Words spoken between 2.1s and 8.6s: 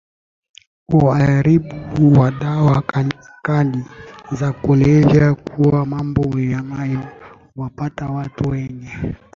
wa dawa kali za kulevya kuwa mambo yanayowapata watu